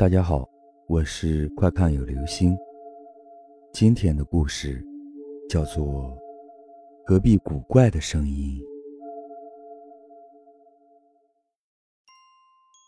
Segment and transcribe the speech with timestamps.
[0.00, 0.48] 大家好，
[0.88, 2.56] 我是快看有流星。
[3.70, 4.82] 今天的故事
[5.46, 5.84] 叫做
[7.04, 8.58] 《隔壁古怪的声音》。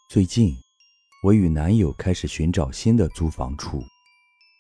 [0.09, 0.55] 最近，
[1.23, 3.83] 我与男友开始寻找新的租房处。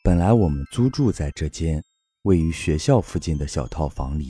[0.04, 1.82] 本来我们租住在这间
[2.24, 4.28] 位于学校附近的小套房里。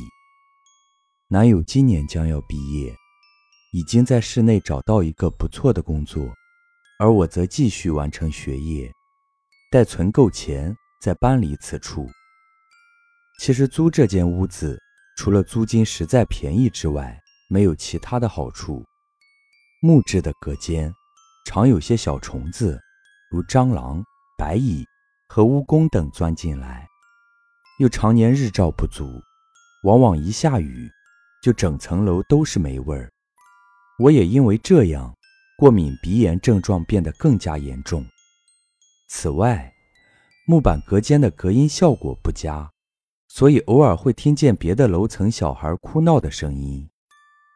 [1.27, 2.95] 男友今年将要毕业，
[3.73, 6.25] 已经在市内找到一个不错的工作。
[7.03, 8.89] 而我则继续完成学业，
[9.72, 12.09] 待存够钱再搬离此处。
[13.40, 14.81] 其实租这间屋子，
[15.17, 18.85] 除了租金实在便宜之外，没有其他的好处。
[19.81, 20.95] 木质的隔间，
[21.45, 22.81] 常有些小虫子，
[23.32, 24.00] 如蟑螂、
[24.39, 24.87] 白蚁
[25.26, 26.87] 和蜈蚣等钻进来，
[27.81, 29.21] 又常年日照不足，
[29.82, 30.89] 往往一下雨，
[31.43, 33.11] 就整层楼都是霉味儿。
[33.98, 35.12] 我也因为这样。
[35.62, 38.05] 过敏鼻炎症状变得更加严重。
[39.06, 39.72] 此外，
[40.45, 42.69] 木板隔间的隔音效果不佳，
[43.28, 46.91] 所以偶尔会听见别的楼层小孩哭闹的声音，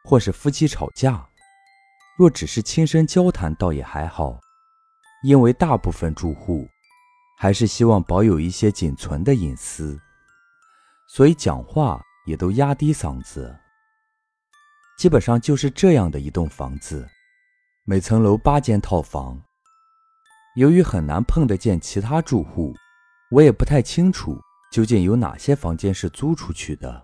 [0.05, 1.27] 或是夫妻吵架。
[2.17, 4.39] 若只是轻声交谈，倒也还好，
[5.21, 6.65] 因为大部分住户
[7.37, 9.99] 还是希望保有一些仅存的隐私，
[11.09, 13.53] 所以讲话也都压低嗓子。
[14.97, 17.05] 基本上就是这样的一栋房子。
[17.89, 19.41] 每层楼八间套房，
[20.57, 22.75] 由于很难碰得见其他住户，
[23.31, 24.37] 我也不太清楚
[24.73, 27.01] 究竟有哪些房间是租出去的。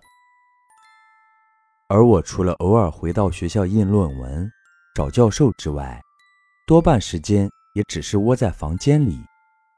[1.88, 4.52] 而我除了偶尔回到学校印论文、
[4.94, 6.02] 找教授之外，
[6.67, 9.18] 多半时间也只是窝在房间里，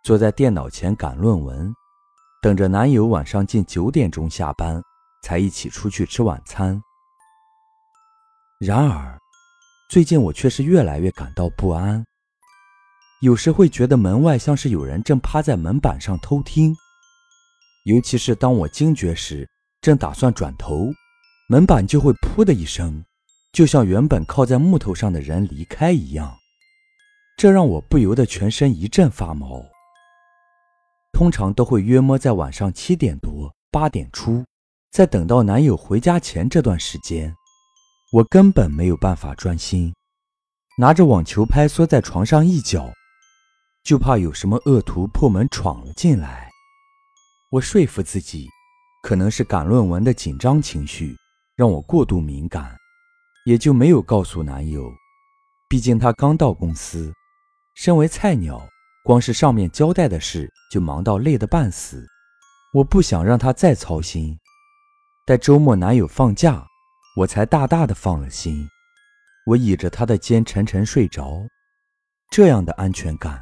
[0.03, 1.71] 坐在电脑前赶论文，
[2.41, 4.81] 等着男友晚上近九点钟下班，
[5.21, 6.81] 才一起出去吃晚餐。
[8.57, 9.15] 然而。
[9.87, 12.03] 最近我却是越来越感到不安，
[13.21, 16.75] 有时会觉得门外像是有人正趴在门板上偷听，
[17.85, 19.47] 尤其是当我惊觉时，
[19.81, 20.91] 正打算转头，
[21.47, 23.05] 门板就会“噗”的一声，
[23.53, 26.35] 就像原本靠在木头上的人离开一样，
[27.37, 29.63] 这让我不由得全身一阵发毛。
[31.13, 34.43] 通常都会约摸在晚上七点多、八点出，
[34.91, 37.33] 在等到男友回家前这段时间。
[38.11, 39.93] 我根本没有办法专心，
[40.77, 42.93] 拿着网球拍缩在床上一角，
[43.83, 46.49] 就怕有什么恶徒破门闯了进来。
[47.51, 48.47] 我说服自己，
[49.01, 51.15] 可能是赶论文的紧张情绪
[51.55, 52.77] 让我过度敏感，
[53.45, 54.89] 也就没有告诉男友。
[55.67, 57.11] 毕竟他刚到公司，
[57.75, 58.61] 身为菜鸟，
[59.03, 62.05] 光是上面交代的事就忙到累得半死。
[62.71, 64.37] 我不想让他再操心。
[65.25, 66.65] 待周末男友放假。
[67.15, 68.67] 我才大大的放了心，
[69.45, 71.47] 我倚着他的肩沉沉睡着，
[72.29, 73.41] 这样的安全感，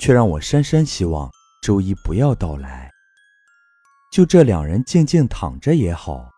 [0.00, 1.30] 却让我深深希望
[1.62, 2.90] 周一不要到来。
[4.10, 6.28] 就这两人静静躺着也好，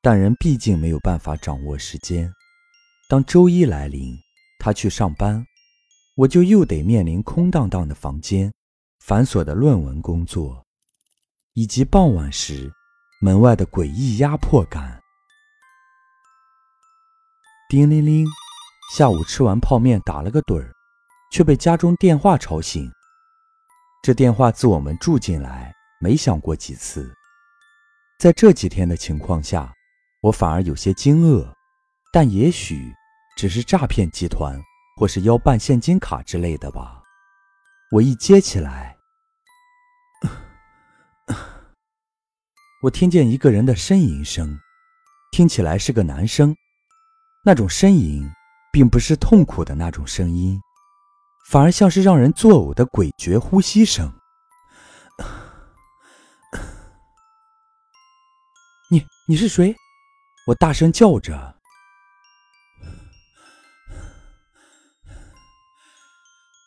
[0.00, 2.32] 但人毕竟没有办法掌握时间。
[3.08, 4.16] 当周一来临，
[4.60, 5.44] 他去上班，
[6.14, 8.52] 我就又得面临空荡荡的房间、
[9.00, 10.64] 繁琐的论文工作，
[11.54, 12.70] 以及傍晚时
[13.20, 14.99] 门外的诡异压迫感。
[17.70, 18.26] 叮铃铃，
[18.96, 20.72] 下午吃完泡面打了个盹儿，
[21.30, 22.90] 却被家中电话吵醒。
[24.02, 27.14] 这电话自我们住进来没响过几次，
[28.18, 29.72] 在这几天的情况下，
[30.20, 31.46] 我反而有些惊愕，
[32.12, 32.92] 但也许
[33.36, 34.60] 只是诈骗集团
[34.96, 37.00] 或是要办现金卡之类的吧。
[37.92, 38.96] 我一接起来，
[42.82, 44.58] 我听见一个人的呻吟声，
[45.30, 46.52] 听起来是个男生。
[47.42, 48.30] 那种呻吟，
[48.70, 50.60] 并不是痛苦的那种声音，
[51.48, 54.12] 反而像是让人作呕的诡谲呼吸声。
[58.90, 59.74] 你你是谁？
[60.48, 61.56] 我大声叫着。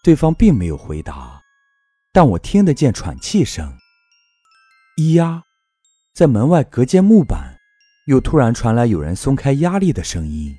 [0.04, 1.40] 对方并没有回答，
[2.12, 3.78] 但我听得见喘气声。
[4.98, 5.44] 咿呀，
[6.16, 7.60] 在门外隔间木板，
[8.08, 10.58] 又突然传来有人松开压力的声音。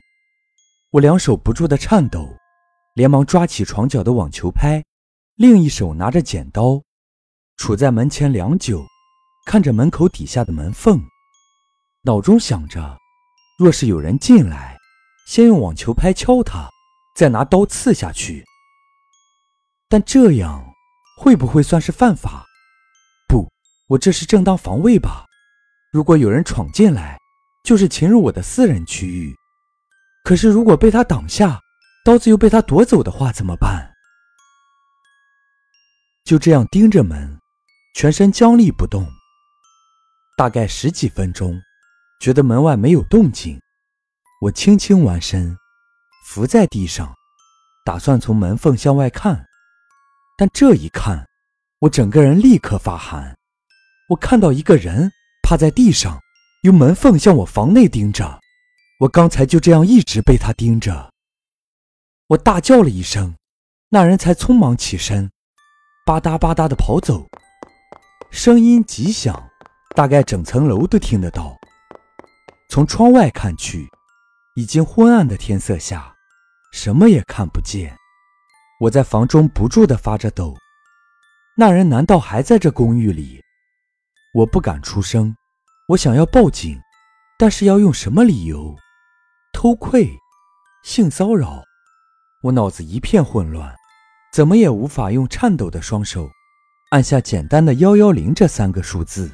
[0.94, 2.36] 我两手不住的颤抖，
[2.94, 4.80] 连忙抓起床角的网球拍，
[5.34, 6.80] 另一手拿着剪刀，
[7.58, 8.86] 杵在门前良久，
[9.44, 11.02] 看着门口底下的门缝，
[12.04, 12.96] 脑中想着：
[13.58, 14.78] 若是有人进来，
[15.26, 16.68] 先用网球拍敲他，
[17.16, 18.44] 再拿刀刺下去。
[19.88, 20.64] 但这样
[21.18, 22.46] 会不会算是犯法？
[23.26, 23.50] 不，
[23.88, 25.26] 我这是正当防卫吧？
[25.92, 27.18] 如果有人闯进来，
[27.64, 29.34] 就是侵入我的私人区域。
[30.24, 31.60] 可是，如果被他挡下，
[32.02, 33.92] 刀子又被他夺走的话，怎么办？
[36.24, 37.38] 就这样盯着门，
[37.94, 39.06] 全身僵立不动。
[40.34, 41.60] 大概十几分钟，
[42.20, 43.60] 觉得门外没有动静，
[44.40, 45.54] 我轻轻弯身，
[46.26, 47.14] 伏在地上，
[47.84, 49.44] 打算从门缝向外看。
[50.38, 51.28] 但这一看，
[51.80, 53.36] 我整个人立刻发寒。
[54.08, 55.12] 我看到一个人
[55.42, 56.18] 趴在地上，
[56.62, 58.40] 用门缝向我房内盯着。
[59.04, 61.12] 我刚才就这样一直被他盯着。
[62.28, 63.34] 我大叫了一声，
[63.90, 65.30] 那人才匆忙起身，
[66.06, 67.26] 吧嗒吧嗒的跑走，
[68.30, 69.50] 声音极响，
[69.94, 71.54] 大概整层楼都听得到。
[72.70, 73.86] 从窗外看去，
[74.56, 76.14] 已经昏暗的天色下，
[76.72, 77.94] 什么也看不见。
[78.80, 80.56] 我在房中不住地发着抖。
[81.58, 83.42] 那人难道还在这公寓里？
[84.32, 85.36] 我不敢出声，
[85.88, 86.80] 我想要报警，
[87.38, 88.74] 但是要用什么理由？
[89.54, 90.10] 偷窥、
[90.82, 91.62] 性骚扰，
[92.42, 93.74] 我脑子一片混乱，
[94.32, 96.28] 怎么也无法用颤抖的双手
[96.90, 99.30] 按下简单的幺幺零这三个数字。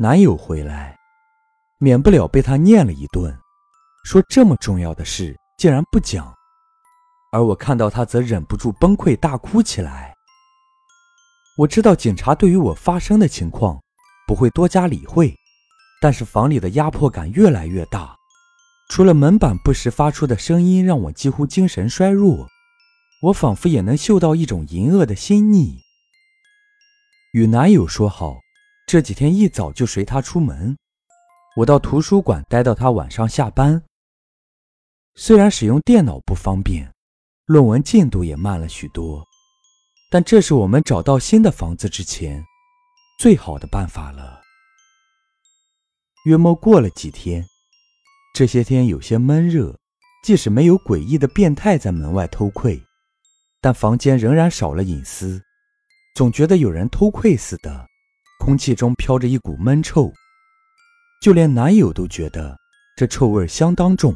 [0.00, 0.98] 男友回来，
[1.78, 3.34] 免不了被他念了一顿，
[4.04, 6.34] 说这么重要的事竟然不讲。
[7.30, 10.14] 而我看到他，则忍不住崩溃大哭起来。
[11.58, 13.80] 我知道警察对于我发生的情况
[14.26, 15.34] 不会多加理会，
[16.06, 18.16] 但是房里的压迫感越来越大。
[18.88, 22.46] 除了门板不时发出的声音让我几乎精神衰弱，
[23.22, 25.80] 我仿佛也能嗅到一种淫恶的心腻。
[27.32, 28.36] 与男友说好，
[28.86, 30.76] 这几天一早就随他出门，
[31.56, 33.82] 我到图书馆待到他晚上下班。
[35.16, 36.88] 虽然使用电脑不方便。
[37.46, 39.26] 论文进度也慢了许多，
[40.08, 42.44] 但这是我们找到新的房子之前
[43.18, 44.35] 最好的办法了。
[46.26, 47.46] 约莫过了几天，
[48.34, 49.78] 这些天有些闷热，
[50.24, 52.82] 即使没有诡异的变态在门外偷窥，
[53.60, 55.40] 但房间仍然少了隐私，
[56.16, 57.86] 总觉得有人偷窥似的，
[58.40, 60.12] 空气中飘着一股闷臭，
[61.22, 62.58] 就连男友都觉得
[62.96, 64.12] 这臭味相当重，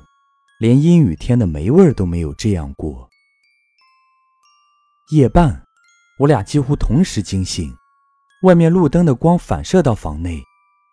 [0.58, 3.08] 连阴雨天的霉味都没有这样过。
[5.12, 5.64] 夜半，
[6.18, 7.72] 我俩几乎同时惊醒。
[8.42, 10.42] 外面路灯的光反射到房内，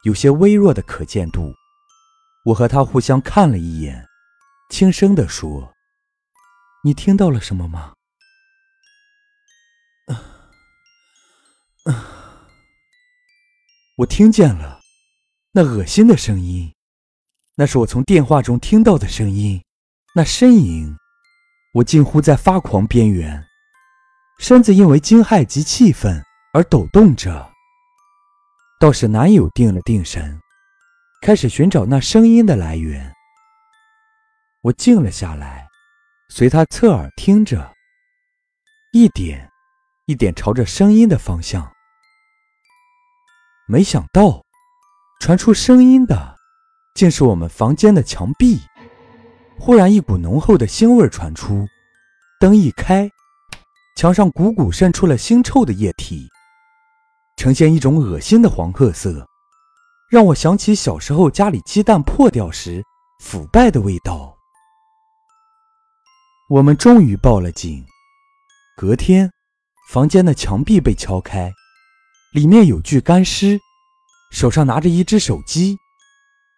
[0.08, 1.54] 有些微弱的可见度。
[2.46, 4.08] 我和他互相看了一眼，
[4.70, 5.74] 轻声地说
[6.86, 7.94] ：“你听到了什么吗
[13.98, 14.80] ？”“我听见了，
[15.52, 16.74] 那恶心的声音，
[17.56, 19.62] 那是我从电话中听到的声音，
[20.16, 20.96] 那呻吟，
[21.74, 23.46] 我近乎在发狂边缘。”
[24.40, 26.24] 身子因为惊骇及气愤
[26.54, 27.52] 而抖动着，
[28.80, 30.40] 倒是男友定了定神，
[31.24, 33.12] 开始寻找那声音的来源。
[34.62, 35.68] 我静了下来，
[36.30, 37.74] 随他侧耳听着，
[38.94, 39.50] 一点
[40.06, 41.74] 一点朝着声音的方向。
[43.68, 44.44] 没想到，
[45.22, 46.36] 传出声音的
[46.94, 48.60] 竟是我们房间的墙壁。
[49.58, 51.66] 忽然，一股浓厚的腥味传出，
[52.40, 53.10] 灯一开。
[53.96, 56.30] 墙上汩汩渗出了腥臭的液体，
[57.38, 59.26] 呈现一种恶心的黄褐色，
[60.10, 62.84] 让我想起小时候家里鸡蛋破掉时
[63.24, 64.36] 腐败的味道。
[66.50, 67.86] 我们终于报了警。
[68.76, 69.32] 隔天，
[69.90, 71.52] 房间的墙壁被敲开，
[72.34, 73.60] 里面有具干尸，
[74.32, 75.78] 手上拿着一只手机，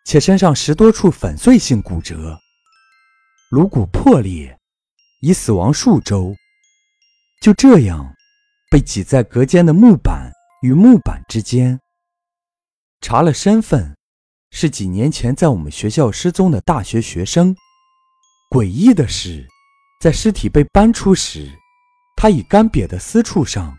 [0.06, 2.38] 且身上十多处粉碎性骨折，
[3.52, 4.58] 颅骨破裂，
[5.22, 6.34] 已死亡数周。
[7.42, 8.14] 就这样，
[8.70, 10.19] 被挤在隔间的木板
[10.62, 11.80] 与木板之间。
[13.02, 13.96] 查了身份，
[14.52, 17.56] 是几年前在我们学校失踪的大学学生。
[18.50, 19.48] 诡异的是，
[20.02, 21.52] 在尸体被搬出时，
[22.16, 23.78] 他已干瘪的私处上，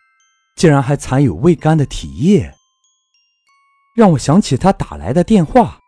[0.56, 2.54] 竟然还残有未干的体液，
[3.94, 5.80] 让我想起他打来的电话。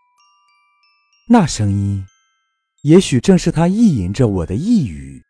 [1.28, 2.04] 那声音，
[2.82, 5.22] 也许正是他意淫着我的呓语。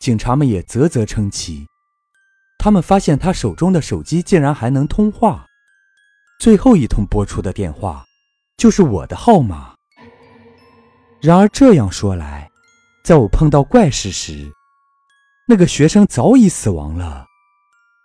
[0.00, 1.66] 警察们也啧啧称奇，
[2.62, 5.44] 他们发现他手中的手机竟然还能通话，
[6.38, 8.04] 最后一通拨出的电话
[8.56, 9.74] 就是我的号码。
[11.20, 12.48] 然而这样说来，
[13.02, 14.48] 在我碰到怪事时，
[15.48, 17.26] 那个学生早已死亡了。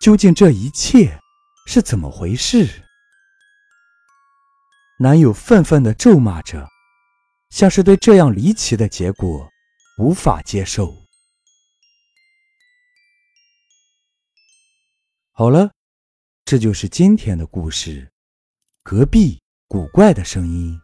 [0.02, 1.20] 究竟这一切
[1.68, 2.68] 是怎么回事？
[4.98, 6.68] 男友愤愤地咒骂着，
[7.52, 9.48] 像是对这样离奇的结果
[10.00, 10.92] 无法接受。
[15.40, 15.72] 好了，
[16.46, 18.12] 这就是今天的故事。
[18.82, 20.76] 隔壁古怪的声音。